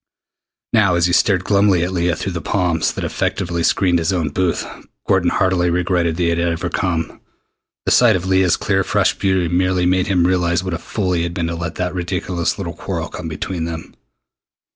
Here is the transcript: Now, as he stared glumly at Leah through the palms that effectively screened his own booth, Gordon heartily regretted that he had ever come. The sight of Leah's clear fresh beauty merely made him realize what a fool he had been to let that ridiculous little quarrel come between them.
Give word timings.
Now, 0.73 0.95
as 0.95 1.05
he 1.05 1.13
stared 1.13 1.43
glumly 1.43 1.83
at 1.83 1.91
Leah 1.91 2.15
through 2.15 2.31
the 2.31 2.41
palms 2.41 2.91
that 2.93 3.03
effectively 3.03 3.61
screened 3.61 3.99
his 3.99 4.11
own 4.11 4.29
booth, 4.29 4.65
Gordon 5.07 5.29
heartily 5.29 5.69
regretted 5.69 6.15
that 6.17 6.23
he 6.23 6.29
had 6.29 6.39
ever 6.39 6.69
come. 6.71 7.21
The 7.85 7.91
sight 7.91 8.15
of 8.15 8.25
Leah's 8.25 8.57
clear 8.57 8.83
fresh 8.83 9.13
beauty 9.13 9.47
merely 9.47 9.85
made 9.85 10.07
him 10.07 10.25
realize 10.25 10.63
what 10.63 10.73
a 10.73 10.79
fool 10.79 11.11
he 11.13 11.21
had 11.21 11.35
been 11.35 11.45
to 11.45 11.55
let 11.55 11.75
that 11.75 11.93
ridiculous 11.93 12.57
little 12.57 12.73
quarrel 12.73 13.09
come 13.09 13.27
between 13.27 13.65
them. 13.65 13.93